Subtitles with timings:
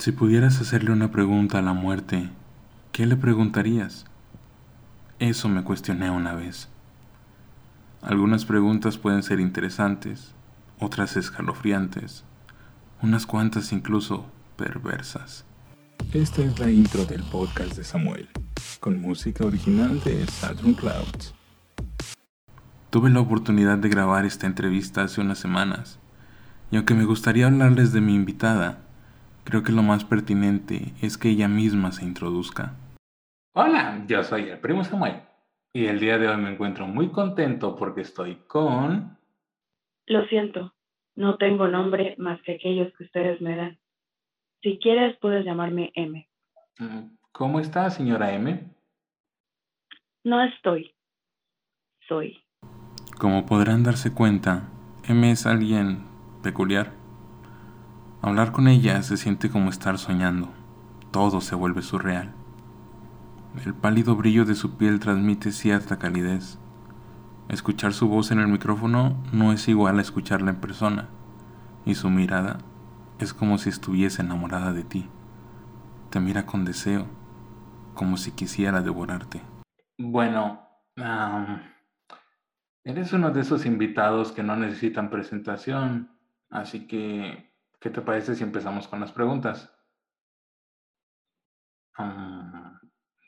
[0.00, 2.30] Si pudieras hacerle una pregunta a la muerte,
[2.90, 4.06] ¿qué le preguntarías?
[5.18, 6.70] Eso me cuestioné una vez.
[8.00, 10.32] Algunas preguntas pueden ser interesantes,
[10.78, 12.24] otras escalofriantes,
[13.02, 14.24] unas cuantas incluso
[14.56, 15.44] perversas.
[16.14, 18.30] Esta es la intro del podcast de Samuel,
[18.80, 21.34] con música original de Saturn Clouds.
[22.88, 25.98] Tuve la oportunidad de grabar esta entrevista hace unas semanas,
[26.70, 28.86] y aunque me gustaría hablarles de mi invitada,
[29.50, 32.76] creo que lo más pertinente es que ella misma se introduzca.
[33.52, 35.22] Hola, yo soy el primo Samuel,
[35.74, 39.18] y el día de hoy me encuentro muy contento porque estoy con...
[40.06, 40.72] Lo siento,
[41.16, 43.78] no tengo nombre más que aquellos que ustedes me dan.
[44.62, 46.28] Si quieres, puedes llamarme M.
[46.78, 48.70] Mm, ¿Cómo está, señora M?
[50.22, 50.94] No estoy.
[52.06, 52.38] Soy.
[53.18, 54.68] Como podrán darse cuenta,
[55.08, 56.04] M es alguien
[56.42, 56.99] peculiar.
[58.22, 60.52] Hablar con ella se siente como estar soñando.
[61.10, 62.34] Todo se vuelve surreal.
[63.64, 66.58] El pálido brillo de su piel transmite cierta calidez.
[67.48, 71.08] Escuchar su voz en el micrófono no es igual a escucharla en persona,
[71.86, 72.58] y su mirada
[73.18, 75.08] es como si estuviese enamorada de ti.
[76.10, 77.06] Te mira con deseo,
[77.94, 79.40] como si quisiera devorarte.
[79.98, 80.60] Bueno,
[82.84, 86.10] eres uno de esos invitados que no necesitan presentación,
[86.50, 87.49] así que,
[87.80, 89.74] ¿qué te parece si empezamos con las preguntas?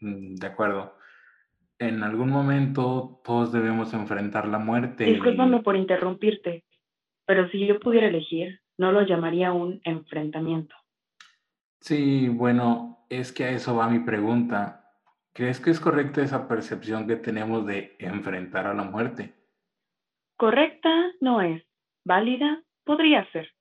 [0.01, 0.97] Mm, de acuerdo.
[1.79, 5.05] En algún momento todos debemos enfrentar la muerte.
[5.05, 6.65] Discúlpame por interrumpirte,
[7.27, 10.75] pero si yo pudiera elegir, no lo llamaría un enfrentamiento.
[11.81, 14.79] Sí, bueno, es que a eso va mi pregunta.
[15.33, 19.35] ¿Crees que es correcta esa percepción que tenemos de enfrentar a la muerte?
[20.37, 21.65] Correcta no es.
[22.05, 23.52] Válida podría ser.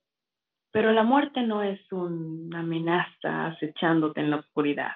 [0.71, 4.91] Pero la muerte no es una amenaza acechándote en la oscuridad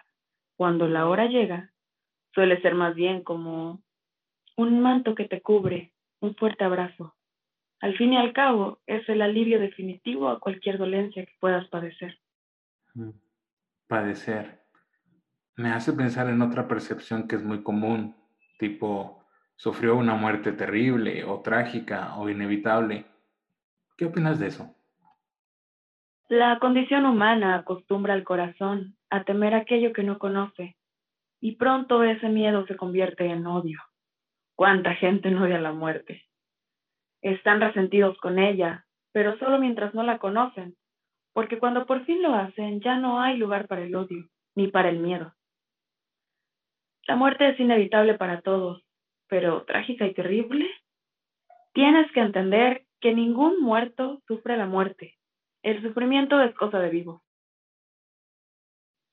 [0.56, 1.72] cuando la hora llega,
[2.34, 3.84] suele ser más bien como
[4.58, 7.16] un manto que te cubre, un fuerte abrazo.
[7.82, 12.18] Al fin y al cabo, es el alivio definitivo a cualquier dolencia que puedas padecer.
[12.94, 13.12] Mm,
[13.88, 14.62] padecer.
[15.58, 18.16] Me hace pensar en otra percepción que es muy común,
[18.58, 19.26] tipo,
[19.56, 23.06] sufrió una muerte terrible o trágica o inevitable.
[23.98, 24.75] ¿Qué opinas de eso?
[26.28, 30.76] La condición humana acostumbra al corazón a temer aquello que no conoce,
[31.40, 33.80] y pronto ese miedo se convierte en odio.
[34.56, 36.24] ¿Cuánta gente no odia la muerte?
[37.22, 40.76] Están resentidos con ella, pero solo mientras no la conocen,
[41.32, 44.90] porque cuando por fin lo hacen ya no hay lugar para el odio, ni para
[44.90, 45.32] el miedo.
[47.08, 48.84] La muerte es inevitable para todos,
[49.28, 50.68] pero trágica y terrible.
[51.74, 55.14] Tienes que entender que ningún muerto sufre la muerte.
[55.66, 57.24] El sufrimiento es cosa de vivo.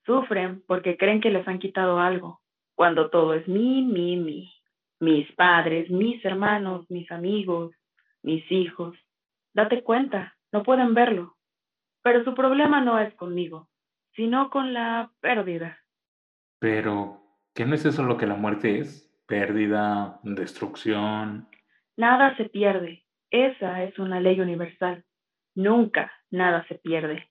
[0.05, 2.41] Sufren porque creen que les han quitado algo,
[2.75, 4.53] cuando todo es mi, mi, mi.
[4.99, 7.73] Mis padres, mis hermanos, mis amigos,
[8.21, 8.95] mis hijos.
[9.55, 11.35] Date cuenta, no pueden verlo.
[12.03, 13.67] Pero su problema no es conmigo,
[14.15, 15.79] sino con la pérdida.
[16.59, 17.19] Pero,
[17.55, 19.11] ¿qué no es eso lo que la muerte es?
[19.25, 21.47] Pérdida, destrucción.
[21.97, 23.05] Nada se pierde.
[23.31, 25.03] Esa es una ley universal.
[25.55, 27.29] Nunca nada se pierde.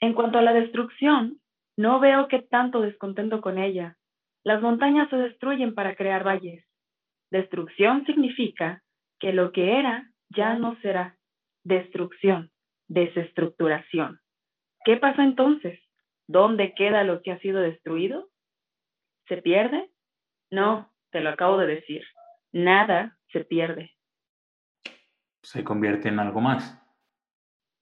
[0.00, 1.40] En cuanto a la destrucción,
[1.76, 3.96] no veo que tanto descontento con ella.
[4.44, 6.64] Las montañas se destruyen para crear valles.
[7.30, 8.82] Destrucción significa
[9.20, 11.16] que lo que era ya no será.
[11.64, 12.50] Destrucción,
[12.88, 14.20] desestructuración.
[14.84, 15.78] ¿Qué pasa entonces?
[16.26, 18.28] ¿Dónde queda lo que ha sido destruido?
[19.28, 19.90] ¿Se pierde?
[20.50, 22.02] No, te lo acabo de decir.
[22.52, 23.92] Nada se pierde.
[25.42, 26.81] Se convierte en algo más.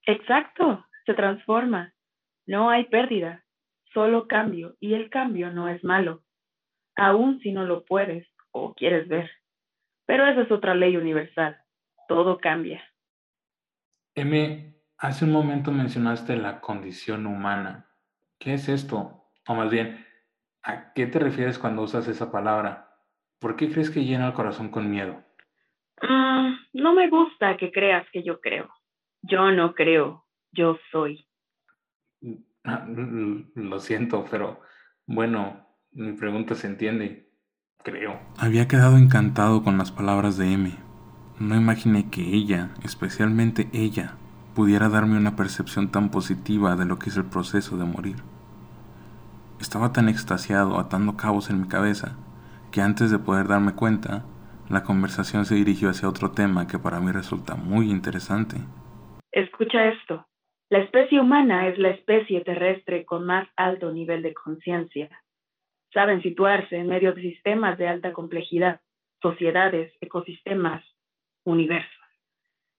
[0.06, 1.93] Exacto, se transforma.
[2.47, 3.44] No hay pérdida,
[3.93, 6.22] solo cambio, y el cambio no es malo,
[6.97, 9.31] aun si no lo puedes o quieres ver.
[10.06, 11.56] Pero esa es otra ley universal,
[12.09, 12.83] todo cambia.
[14.15, 17.87] M, hace un momento mencionaste la condición humana.
[18.39, 19.25] ¿Qué es esto?
[19.47, 20.04] O más bien,
[20.63, 22.97] ¿a qué te refieres cuando usas esa palabra?
[23.39, 25.22] ¿Por qué crees que llena el corazón con miedo?
[26.03, 28.69] Mm, no me gusta que creas que yo creo.
[29.22, 31.27] Yo no creo, yo soy.
[33.55, 34.61] Lo siento, pero
[35.07, 37.31] bueno, mi pregunta se entiende,
[37.83, 38.19] creo.
[38.39, 40.72] Había quedado encantado con las palabras de M.
[41.39, 44.17] No imaginé que ella, especialmente ella,
[44.55, 48.16] pudiera darme una percepción tan positiva de lo que es el proceso de morir.
[49.61, 52.16] Estaba tan extasiado atando cabos en mi cabeza
[52.71, 54.25] que antes de poder darme cuenta,
[54.69, 58.59] la conversación se dirigió hacia otro tema que para mí resulta muy interesante.
[59.60, 60.27] Escucha esto.
[60.71, 65.10] La especie humana es la especie terrestre con más alto nivel de conciencia.
[65.92, 68.80] Saben situarse en medio de sistemas de alta complejidad,
[69.21, 70.83] sociedades, ecosistemas,
[71.45, 71.92] universos.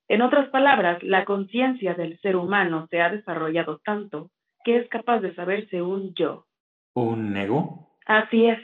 [0.08, 4.32] En otras palabras, la conciencia del ser humano se ha desarrollado tanto
[4.64, 6.48] que es capaz de saberse un yo.
[6.96, 7.92] ¿Un ego?
[8.08, 8.60] Así es.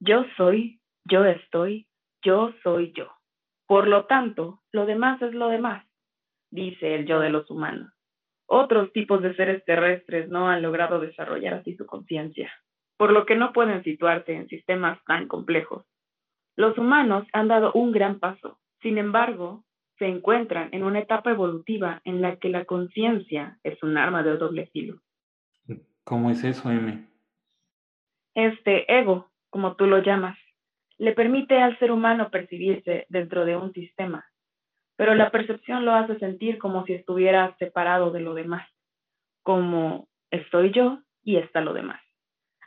[0.00, 1.86] Yo soy, yo estoy,
[2.22, 3.10] yo soy yo.
[3.66, 5.86] Por lo tanto, lo demás es lo demás,
[6.52, 7.92] dice el yo de los humanos.
[8.46, 12.52] Otros tipos de seres terrestres no han logrado desarrollar así su conciencia,
[12.96, 15.84] por lo que no pueden situarse en sistemas tan complejos.
[16.54, 19.64] Los humanos han dado un gran paso, sin embargo,
[19.98, 24.36] se encuentran en una etapa evolutiva en la que la conciencia es un arma de
[24.36, 25.00] doble filo.
[26.04, 27.06] ¿Cómo es eso, M?
[28.34, 30.36] Este ego, como tú lo llamas,
[30.98, 34.26] le permite al ser humano percibirse dentro de un sistema,
[35.02, 38.64] pero la percepción lo hace sentir como si estuviera separado de lo demás,
[39.42, 42.00] como estoy yo y está lo demás.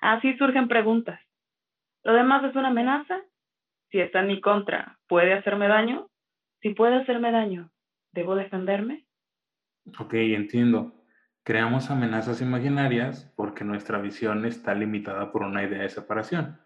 [0.02, 1.18] Así surgen preguntas.
[2.04, 3.22] ¿Lo demás es una amenaza?
[3.90, 6.10] Si está en mi contra, ¿puede hacerme daño?
[6.60, 7.72] Si puede hacerme daño,
[8.12, 9.06] ¿debo defenderme?
[9.98, 10.92] Ok, entiendo.
[11.46, 16.60] Creamos amenazas imaginarias porque nuestra visión está limitada por una idea de separación.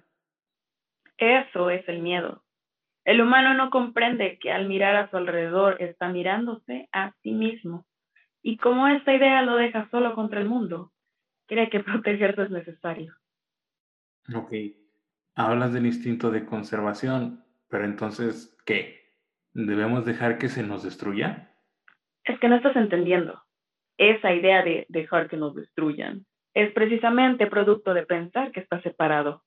[1.20, 2.42] Eso es el miedo.
[3.06, 7.86] El humano no comprende que al mirar a su alrededor está mirándose a sí mismo.
[8.42, 10.92] Y como esta idea lo deja solo contra el mundo,
[11.48, 13.16] cree que protegerse es necesario.
[14.36, 14.54] Ok,
[15.36, 19.00] hablas del instinto de conservación, pero entonces, ¿qué?
[19.54, 21.52] ¿Debemos dejar que se nos destruya?
[22.24, 23.42] Es que no estás entendiendo.
[23.98, 29.44] Esa idea de dejar que nos destruyan es precisamente producto de pensar que está separado.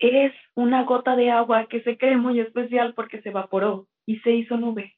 [0.00, 4.32] Es una gota de agua que se cree muy especial porque se evaporó y se
[4.32, 4.96] hizo nube.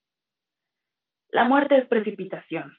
[1.28, 2.76] La muerte es precipitación,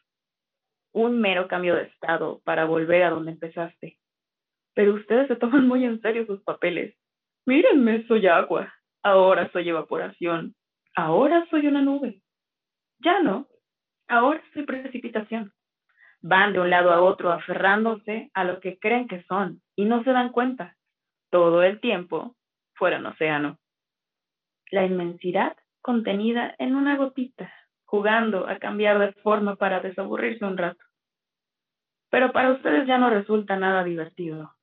[0.94, 4.00] un mero cambio de estado para volver a donde empezaste.
[4.74, 6.96] Pero ustedes se toman muy en serio sus papeles.
[7.46, 8.74] Mírenme, soy agua,
[9.04, 10.56] ahora soy evaporación,
[10.96, 12.22] Ahora soy una nube.
[13.00, 13.48] Ya no.
[14.08, 15.52] Ahora soy precipitación.
[16.22, 20.04] Van de un lado a otro aferrándose a lo que creen que son y no
[20.04, 20.76] se dan cuenta.
[21.34, 22.36] Todo el tiempo
[22.76, 23.58] fuera un océano.
[24.70, 27.52] La inmensidad contenida en una gotita,
[27.86, 30.86] jugando a cambiar de forma para desaburrirse un rato.
[32.12, 34.54] Pero para ustedes ya no resulta nada divertido.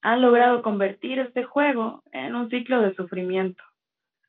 [0.00, 3.62] Han logrado convertir este juego en un ciclo de sufrimiento.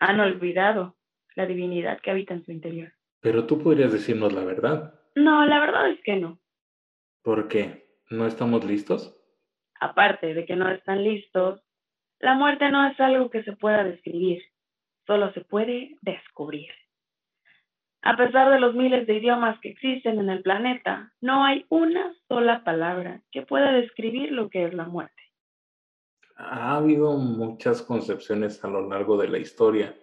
[0.02, 0.98] Han olvidado
[1.36, 2.92] la divinidad que habita en su interior.
[3.22, 5.00] Pero tú podrías decirnos la verdad.
[5.16, 6.40] No, la verdad es que no.
[7.24, 7.88] ¿Por qué?
[8.10, 9.16] ¿No estamos listos?
[9.80, 11.64] Aparte de que no están listos,
[12.20, 14.44] la muerte no es algo que se pueda describir,
[15.06, 16.70] solo se puede descubrir.
[18.02, 22.14] A pesar de los miles de idiomas que existen en el planeta, no hay una
[22.28, 25.22] sola palabra que pueda describir lo que es la muerte.
[26.38, 29.94] Ha habido muchas concepciones a lo largo de la historia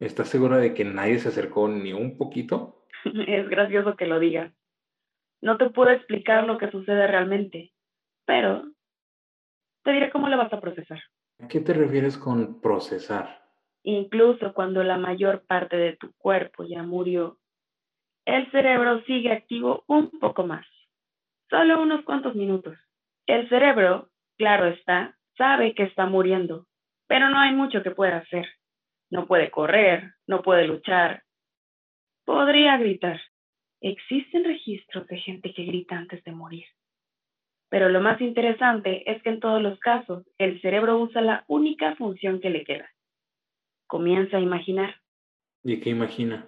[0.00, 2.84] ¿Estás segura de que nadie se acercó ni un poquito?
[3.04, 4.52] es gracioso que lo digas.
[5.40, 7.72] No te puedo explicar lo que sucede realmente,
[8.24, 8.64] pero
[9.82, 11.00] te diré cómo lo vas a procesar.
[11.40, 13.44] ¿A qué te refieres con procesar?
[13.82, 17.38] Incluso cuando la mayor parte de tu cuerpo ya murió,
[18.24, 20.66] el cerebro sigue activo un poco más,
[21.50, 22.78] solo unos cuantos minutos.
[23.26, 26.66] El cerebro, claro está, sabe que está muriendo,
[27.06, 28.46] pero no hay mucho que pueda hacer.
[29.10, 31.22] No puede correr, no puede luchar.
[32.24, 33.20] Podría gritar.
[33.80, 36.64] Existen registros de gente que grita antes de morir.
[37.74, 41.96] Pero lo más interesante es que en todos los casos el cerebro usa la única
[41.96, 42.88] función que le queda.
[43.88, 44.94] Comienza a imaginar.
[45.64, 46.46] ¿Y qué imagina?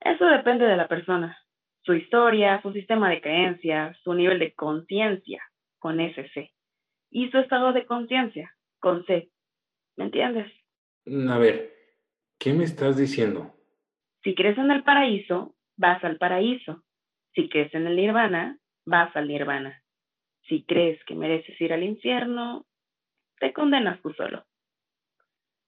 [0.00, 1.38] Eso depende de la persona,
[1.82, 5.40] su historia, su sistema de creencias, su nivel de conciencia,
[5.78, 6.50] con SC,
[7.12, 9.30] y su estado de conciencia, con C.
[9.96, 10.52] ¿Me entiendes?
[11.06, 11.70] A ver,
[12.40, 13.54] ¿Qué me estás diciendo?
[14.24, 16.82] Si crees en el paraíso, vas al paraíso.
[17.36, 19.84] Si crees en el nirvana, vas al nirvana.
[20.48, 22.64] Si crees que mereces ir al infierno,
[23.38, 24.44] te condenas tú solo.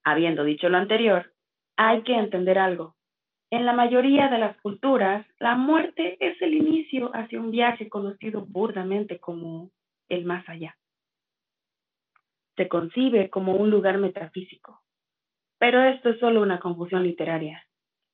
[0.05, 1.35] Habiendo dicho lo anterior,
[1.77, 2.97] hay que entender algo.
[3.51, 8.47] En la mayoría de las culturas, la muerte es el inicio hacia un viaje conocido
[8.47, 9.71] burdamente como
[10.09, 10.77] el más allá.
[12.57, 14.81] Se concibe como un lugar metafísico,
[15.59, 17.67] pero esto es solo una confusión literaria.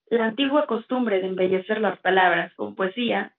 [0.09, 3.36] La antigua costumbre de embellecer las palabras con poesía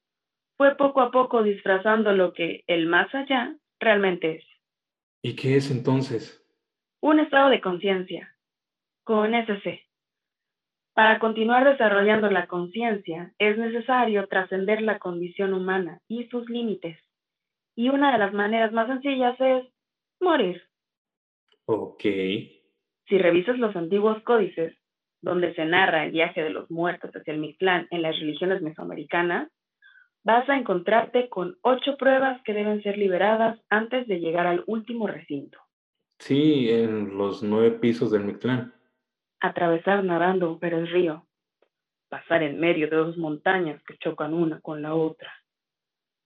[0.58, 4.44] fue poco a poco disfrazando lo que el más allá realmente es.
[5.22, 6.44] ¿Y qué es entonces?
[7.00, 8.36] Un estado de conciencia,
[9.04, 9.88] con SC.
[10.94, 16.98] Para continuar desarrollando la conciencia, es necesario trascender la condición humana y sus límites.
[17.76, 19.64] Y una de las maneras más sencillas es
[20.20, 20.64] morir.
[21.66, 22.02] Ok.
[22.02, 24.76] Si revisas los antiguos códices,
[25.22, 29.52] donde se narra el viaje de los muertos hacia el Mictlán en las religiones mesoamericanas,
[30.28, 35.08] vas a encontrarte con ocho pruebas que deben ser liberadas antes de llegar al último
[35.08, 35.58] recinto.
[36.20, 38.74] Sí, en los nueve pisos del Mictlán.
[39.40, 41.26] Atravesar nadando un feroz río.
[42.10, 45.32] Pasar en medio de dos montañas que chocan una con la otra.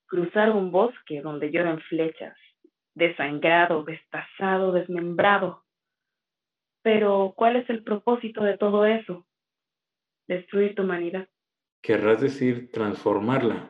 [0.08, 2.36] Cruzar un bosque donde llueven flechas.
[2.96, 5.64] Desangrado, destazado, desmembrado.
[6.82, 9.28] Pero, ¿cuál es el propósito de todo eso?
[10.28, 11.30] Destruir tu humanidad.
[11.84, 13.70] Querrás decir transformarla.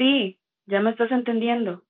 [0.00, 1.84] Sí, ya me estás entendiendo.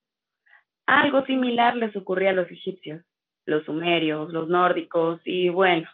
[0.84, 3.04] Algo similar les ocurría a los egipcios,
[3.46, 5.88] los sumerios, los nórdicos y, bueno,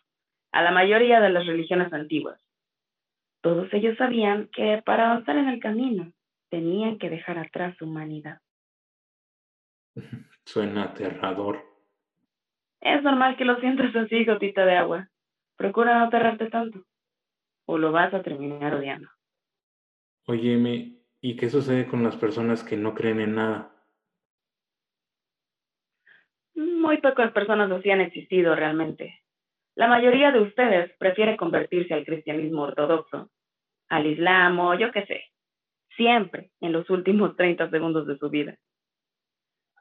[0.50, 2.40] a la mayoría de las religiones antiguas.
[3.42, 6.10] Todos ellos sabían que para avanzar en el camino
[6.48, 8.40] tenían que dejar atrás su humanidad.
[10.46, 11.62] Suena aterrador.
[12.80, 15.10] Es normal que lo sientas así, gotita de agua.
[15.56, 16.82] Procura no aterrarte tanto,
[17.66, 19.10] o lo vas a terminar odiando.
[20.24, 23.72] Óyeme, ¿y qué sucede con las personas que no creen en nada?
[26.54, 29.22] Muy pocas personas así han existido realmente.
[29.74, 33.30] La mayoría de ustedes prefiere convertirse al cristianismo ortodoxo,
[33.88, 35.24] al islam o yo qué sé,
[35.96, 38.56] siempre en los últimos 30 segundos de su vida.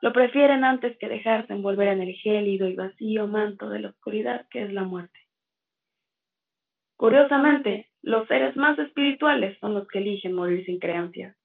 [0.01, 4.45] Lo prefieren antes que dejarse envolver en el gélido y vacío manto de la oscuridad
[4.49, 5.17] que es la muerte.
[6.97, 11.35] Curiosamente, los seres más espirituales son los que eligen morir sin creencias.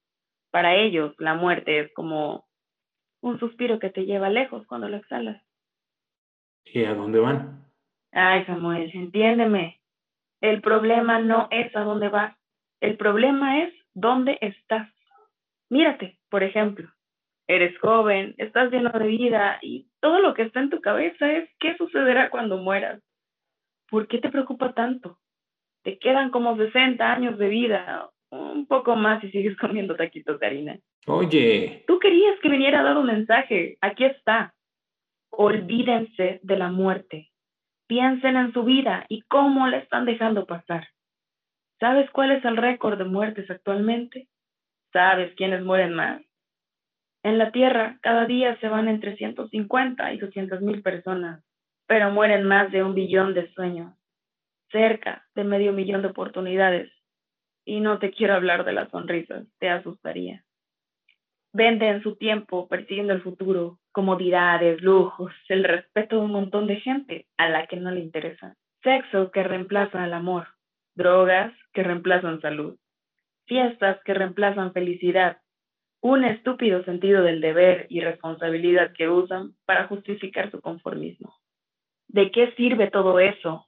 [0.51, 2.47] Para ellos, la muerte es como
[3.23, 5.43] un suspiro que te lleva lejos cuando lo exhalas.
[6.67, 7.65] ¿Y a dónde van?
[8.13, 9.81] Ay, Samuel, entiéndeme.
[10.43, 12.37] El problema no es a dónde vas.
[12.81, 14.93] El problema es dónde estás.
[15.71, 16.91] Mírate, por ejemplo.
[17.49, 21.49] Eres joven, estás lleno de vida y todo lo que está en tu cabeza es
[21.59, 23.03] qué sucederá cuando mueras.
[23.89, 25.19] ¿Por qué te preocupa tanto?
[25.83, 30.47] Te quedan como 60 años de vida, un poco más si sigues comiendo taquitos de
[30.47, 30.79] harina.
[31.07, 31.85] Oye.
[31.87, 33.77] Tú querías que viniera a dar un mensaje.
[33.81, 34.55] Aquí está.
[35.31, 37.31] Olvídense de la muerte.
[37.87, 40.89] Piensen en su vida y cómo la están dejando pasar.
[41.81, 44.29] ¿Sabes cuál es el récord de muertes actualmente?
[44.93, 46.21] ¿Sabes quiénes mueren más?
[47.23, 51.45] En la Tierra, cada día se van entre 150 y 200 mil personas,
[51.87, 53.93] pero mueren más de un billón de sueños,
[54.71, 56.91] cerca de medio millón de oportunidades.
[57.65, 60.45] Y no te quiero hablar de las sonrisas, te asustaría.
[61.53, 67.27] Venden su tiempo persiguiendo el futuro, comodidades, lujos, el respeto de un montón de gente
[67.37, 68.55] a la que no le interesa.
[68.83, 70.47] Sexo que reemplaza al amor,
[70.95, 72.77] drogas que reemplazan salud,
[73.47, 75.39] fiestas que reemplazan felicidad,
[76.01, 81.35] un estúpido sentido del deber y responsabilidad que usan para justificar su conformismo.
[82.09, 83.67] ¿De qué sirve todo eso?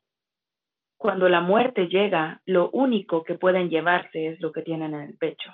[1.03, 5.19] Cuando la muerte llega, lo único que pueden llevarse es lo que tienen en el
[5.19, 5.51] pecho.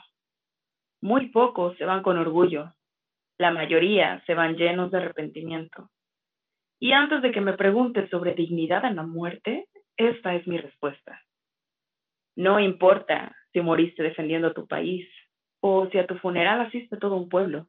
[1.00, 2.74] Muy pocos se van con orgullo,
[3.38, 5.88] la mayoría se van llenos de arrepentimiento.
[6.78, 11.18] Y antes de que me preguntes sobre dignidad en la muerte, esta es mi respuesta.
[12.36, 15.08] No importa si moriste defendiendo tu país
[15.62, 17.68] o si a tu funeral asiste todo un pueblo.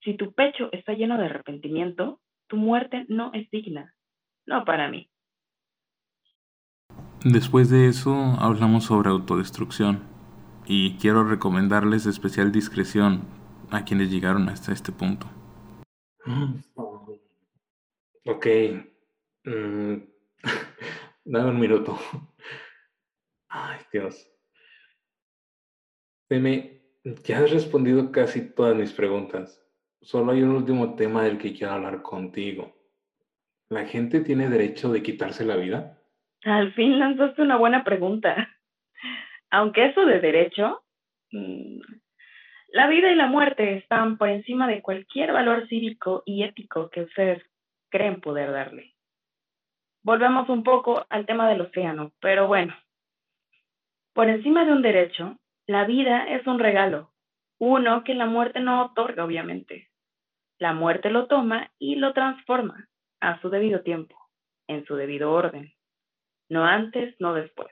[0.00, 3.92] Si tu pecho está lleno de arrepentimiento, tu muerte no es digna.
[4.46, 5.10] No para mí.
[7.24, 10.02] Después de eso hablamos sobre autodestrucción
[10.66, 13.22] y quiero recomendarles especial discreción
[13.70, 15.26] a quienes llegaron hasta este punto.
[18.26, 18.46] Ok.
[19.44, 19.94] Mm.
[21.24, 21.98] Dame un minuto.
[23.48, 24.28] Ay, Dios.
[26.28, 26.82] Dime,
[27.24, 29.62] ya has respondido casi todas mis preguntas.
[30.02, 32.76] Solo hay un último tema del que quiero hablar contigo.
[33.70, 36.03] ¿La gente tiene derecho de quitarse la vida?
[36.44, 38.48] Al fin lanzaste una buena pregunta.
[39.50, 40.84] Aunque eso de derecho,
[41.32, 41.80] mm,
[42.68, 47.02] la vida y la muerte están por encima de cualquier valor cívico y ético que
[47.02, 47.42] ustedes
[47.88, 48.94] creen poder darle.
[50.02, 52.76] Volvemos un poco al tema del océano, pero bueno,
[54.12, 57.12] por encima de un derecho, la vida es un regalo,
[57.58, 59.88] uno que la muerte no otorga, obviamente.
[60.58, 62.88] La muerte lo toma y lo transforma
[63.20, 64.16] a su debido tiempo,
[64.68, 65.72] en su debido orden,
[66.48, 67.70] no antes, no después.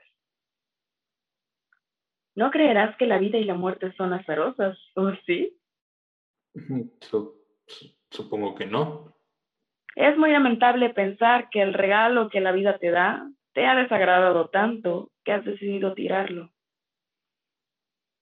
[2.35, 5.57] No creerás que la vida y la muerte son azarosas, ¿o sí?
[8.09, 9.13] supongo que no.
[9.95, 14.49] Es muy lamentable pensar que el regalo que la vida te da te ha desagradado
[14.49, 16.51] tanto que has decidido tirarlo.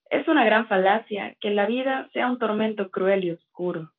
[0.09, 3.93] Es una gran falacia que la vida sea un tormento cruel y oscuro.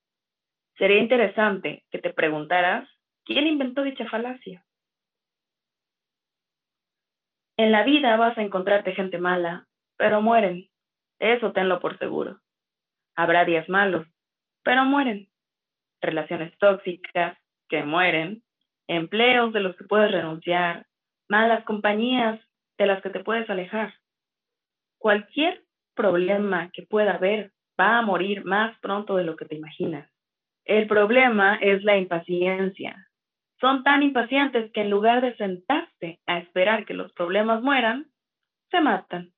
[0.77, 2.87] Sería interesante que te preguntaras
[3.25, 4.63] quién inventó dicha falacia.
[7.57, 9.67] En la vida vas a encontrarte gente mala,
[9.97, 10.69] pero mueren.
[11.19, 12.41] Eso tenlo por seguro.
[13.15, 14.07] Habrá días malos,
[14.63, 15.29] pero mueren.
[16.01, 18.43] Relaciones tóxicas que mueren,
[18.89, 20.87] empleos de los que puedes renunciar,
[21.29, 22.41] malas compañías
[22.79, 23.95] de las que te puedes alejar.
[24.99, 25.63] Cualquier
[25.95, 30.11] problema que pueda haber va a morir más pronto de lo que te imaginas.
[30.65, 33.09] El problema es la impaciencia.
[33.61, 35.92] Son tan impacientes que en lugar de sentarse
[36.27, 38.11] a esperar que los problemas mueran,
[38.71, 39.33] se matan.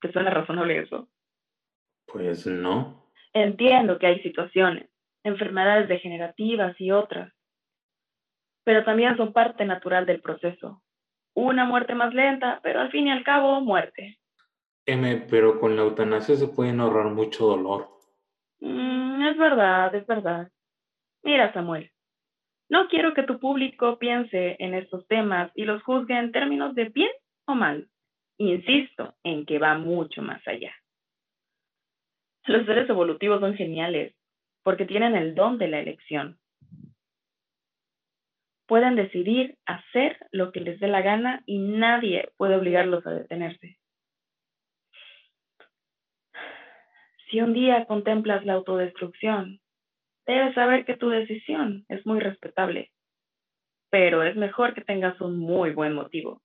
[0.00, 1.08] ¿Te suena razonable eso?
[2.06, 3.10] Pues no.
[3.32, 4.88] Entiendo que hay situaciones,
[5.22, 7.32] enfermedades degenerativas y otras,
[8.64, 10.82] pero también son parte natural del proceso.
[11.34, 14.18] Una muerte más lenta, pero al fin y al cabo, muerte.
[14.86, 17.88] M, pero con la eutanasia se pueden ahorrar mucho dolor.
[18.60, 20.50] Mm, es verdad, es verdad.
[21.22, 21.90] Mira, Samuel,
[22.70, 26.84] no quiero que tu público piense en estos temas y los juzgue en términos de
[26.84, 27.10] bien
[27.46, 27.88] o mal.
[28.38, 30.72] Insisto en que va mucho más allá.
[32.46, 34.14] Los seres evolutivos son geniales
[34.62, 36.38] porque tienen el don de la elección.
[38.66, 43.78] Pueden decidir hacer lo que les dé la gana y nadie puede obligarlos a detenerse.
[47.30, 49.60] Si un día contemplas la autodestrucción,
[50.26, 52.90] debes saber que tu decisión es muy respetable,
[53.90, 56.42] pero es mejor que tengas un muy buen motivo,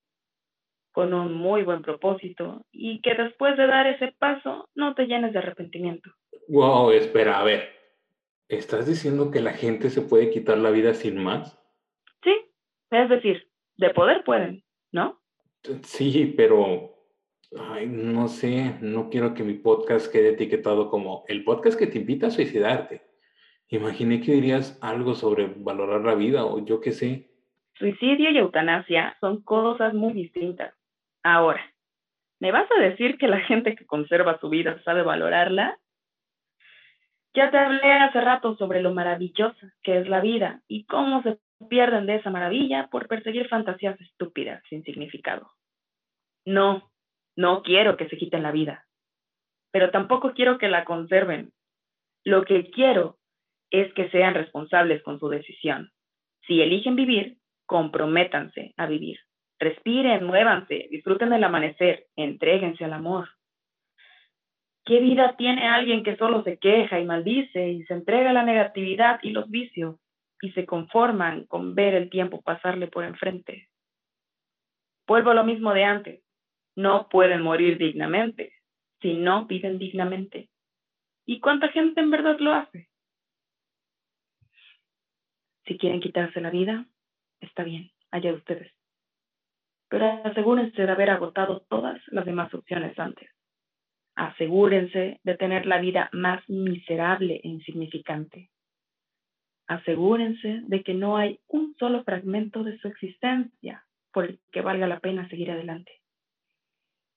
[0.92, 5.34] con un muy buen propósito y que después de dar ese paso no te llenes
[5.34, 6.10] de arrepentimiento.
[6.48, 7.70] Wow, espera, a ver.
[8.48, 11.60] ¿Estás diciendo que la gente se puede quitar la vida sin más?
[12.24, 12.36] Sí,
[12.92, 15.20] es decir, de poder pueden, ¿no?
[15.82, 16.96] Sí, pero
[17.58, 22.00] Ay, no sé, no quiero que mi podcast quede etiquetado como el podcast que te
[22.00, 23.02] invita a suicidarte.
[23.70, 27.30] Imaginé que dirías algo sobre valorar la vida o yo qué sé.
[27.74, 30.74] Suicidio y eutanasia son cosas muy distintas.
[31.24, 31.62] Ahora,
[32.40, 35.80] ¿me vas a decir que la gente que conserva su vida sabe valorarla?
[37.34, 41.40] Ya te hablé hace rato sobre lo maravillosa que es la vida y cómo se
[41.68, 45.52] pierden de esa maravilla por perseguir fantasías estúpidas sin significado.
[46.46, 46.92] No,
[47.36, 48.86] no quiero que se quiten la vida,
[49.72, 51.52] pero tampoco quiero que la conserven.
[52.24, 53.18] Lo que quiero
[53.82, 55.92] es que sean responsables con su decisión.
[56.48, 59.20] Si eligen vivir, comprométanse a vivir.
[59.60, 63.30] Respiren, muévanse, disfruten del amanecer, entréguense al amor.
[64.86, 68.44] ¿Qué vida tiene alguien que solo se queja y maldice y se entrega a la
[68.44, 69.96] negatividad y los vicios
[70.42, 73.70] y se conforman con ver el tiempo pasarle por enfrente?
[75.08, 76.26] Vuelvo a lo mismo de antes
[76.76, 78.54] no pueden morir dignamente
[79.02, 80.50] si no viven dignamente.
[81.26, 82.90] ¿Y cuánta gente en verdad lo hace?
[85.66, 86.86] Si quieren quitarse la vida,
[87.42, 88.72] está bien, allá ustedes.
[89.90, 93.30] Pero asegúrense de haber agotado todas las demás opciones antes.
[94.16, 98.50] Asegúrense de tener la vida más miserable e insignificante.
[99.68, 104.88] Asegúrense de que no hay un solo fragmento de su existencia por el que valga
[104.88, 105.92] la pena seguir adelante.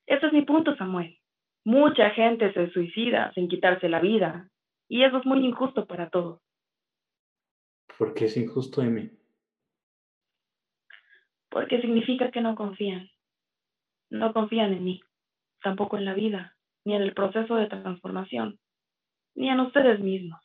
[0.07, 1.19] Ese es mi punto, Samuel.
[1.65, 4.49] Mucha gente se suicida sin quitarse la vida
[4.89, 6.41] y eso es muy injusto para todos.
[7.99, 9.11] ¿Por qué es injusto, Amy?
[11.51, 13.11] Porque significa que no confían.
[14.11, 15.01] No confían en mí,
[15.63, 18.59] tampoco en la vida, ni en el proceso de transformación,
[19.35, 20.41] ni en ustedes mismos.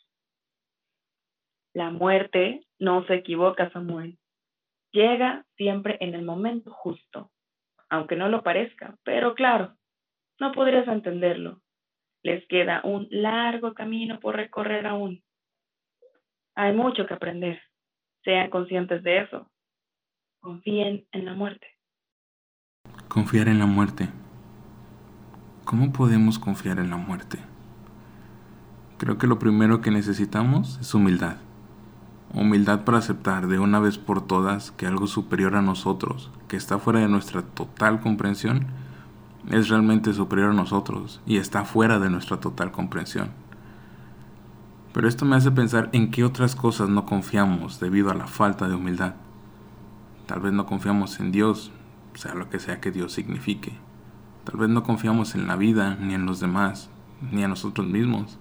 [1.73, 4.17] La muerte no se equivoca, Samuel.
[4.91, 7.31] Llega siempre en el momento justo
[7.93, 9.75] aunque no lo parezca, pero claro,
[10.39, 11.61] no podrías entenderlo.
[12.23, 15.23] Les queda un largo camino por recorrer aún.
[16.55, 17.59] Hay mucho que aprender.
[18.23, 19.49] Sean conscientes de eso.
[20.39, 21.67] Confíen en la muerte.
[23.07, 24.09] Confiar en la muerte.
[25.65, 27.39] ¿Cómo podemos confiar en la muerte?
[28.97, 31.37] Creo que lo primero que necesitamos es humildad.
[32.33, 36.79] Humildad para aceptar de una vez por todas que algo superior a nosotros, que está
[36.79, 38.67] fuera de nuestra total comprensión,
[39.49, 43.31] es realmente superior a nosotros y está fuera de nuestra total comprensión.
[44.93, 48.67] Pero esto me hace pensar en qué otras cosas no confiamos debido a la falta
[48.67, 49.15] de humildad.
[50.27, 51.71] Tal vez no confiamos en Dios,
[52.13, 53.73] sea lo que sea que Dios signifique.
[54.43, 56.89] Tal vez no confiamos en la vida, ni en los demás,
[57.31, 58.37] ni en nosotros mismos.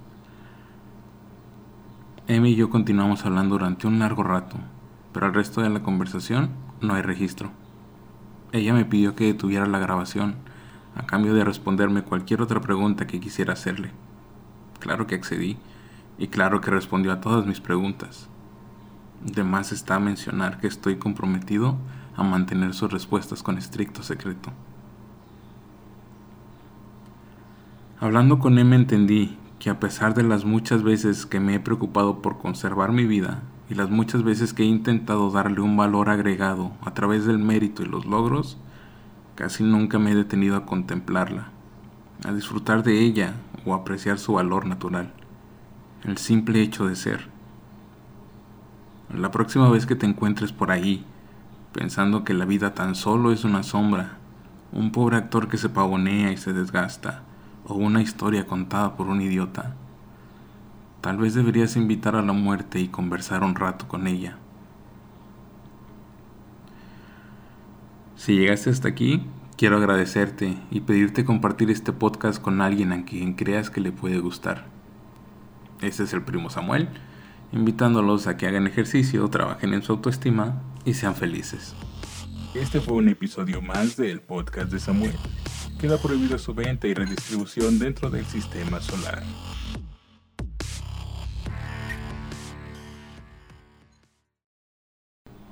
[2.28, 4.56] Emi y yo continuamos hablando durante un largo rato,
[5.12, 7.50] pero al resto de la conversación no hay registro.
[8.52, 10.36] Ella me pidió que detuviera la grabación,
[10.94, 13.90] a cambio de responderme cualquier otra pregunta que quisiera hacerle.
[14.80, 15.56] Claro que accedí,
[16.18, 18.28] y claro que respondió a todas mis preguntas.
[19.24, 21.76] De más está mencionar que estoy comprometido
[22.16, 24.50] a mantener sus respuestas con estricto secreto.
[28.00, 32.20] Hablando con Emma entendí que a pesar de las muchas veces que me he preocupado
[32.20, 36.72] por conservar mi vida y las muchas veces que he intentado darle un valor agregado
[36.82, 38.58] a través del mérito y los logros,
[39.36, 41.50] casi nunca me he detenido a contemplarla,
[42.24, 45.12] a disfrutar de ella o apreciar su valor natural,
[46.04, 47.28] el simple hecho de ser.
[49.14, 51.04] La próxima vez que te encuentres por ahí,
[51.72, 54.18] pensando que la vida tan solo es una sombra,
[54.72, 57.22] un pobre actor que se pavonea y se desgasta,
[57.66, 59.74] o una historia contada por un idiota.
[61.00, 64.38] Tal vez deberías invitar a la muerte y conversar un rato con ella.
[68.16, 69.24] Si llegaste hasta aquí,
[69.56, 74.18] quiero agradecerte y pedirte compartir este podcast con alguien a quien creas que le puede
[74.18, 74.81] gustar.
[75.82, 76.88] Este es el primo Samuel,
[77.52, 81.74] invitándolos a que hagan ejercicio, trabajen en su autoestima y sean felices.
[82.54, 85.14] Este fue un episodio más del podcast de Samuel
[85.82, 89.24] queda prohibida su venta y redistribución dentro del sistema solar.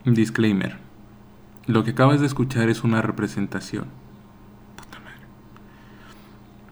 [0.04, 0.78] Disclaimer.
[1.66, 3.86] Lo que acabas de escuchar es una representación.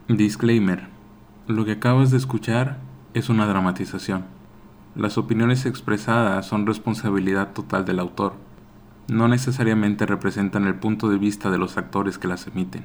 [0.06, 0.86] Disclaimer.
[1.48, 2.78] Lo que acabas de escuchar
[3.18, 4.24] es una dramatización.
[4.94, 8.35] Las opiniones expresadas son responsabilidad total del autor.
[9.09, 12.85] No necesariamente representan el punto de vista de los actores que las emiten.